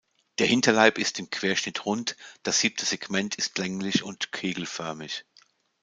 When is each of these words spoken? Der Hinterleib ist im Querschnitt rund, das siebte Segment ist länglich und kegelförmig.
Der 0.39 0.47
Hinterleib 0.47 0.97
ist 0.97 1.19
im 1.19 1.29
Querschnitt 1.29 1.85
rund, 1.85 2.17
das 2.41 2.59
siebte 2.59 2.85
Segment 2.85 3.35
ist 3.35 3.59
länglich 3.59 4.01
und 4.01 4.31
kegelförmig. 4.31 5.25